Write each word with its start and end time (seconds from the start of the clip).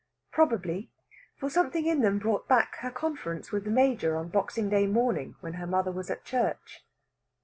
Probably, 0.31 0.89
for 1.37 1.47
something 1.51 1.85
in 1.85 2.01
them 2.01 2.17
brought 2.17 2.47
back 2.47 2.77
her 2.77 2.89
conference 2.89 3.51
with 3.51 3.65
the 3.65 3.69
Major 3.69 4.17
on 4.17 4.29
Boxing 4.29 4.67
Day 4.67 4.87
morning 4.87 5.35
when 5.41 5.53
her 5.53 5.67
mother 5.67 5.91
was 5.91 6.09
at 6.09 6.25
church. 6.25 6.83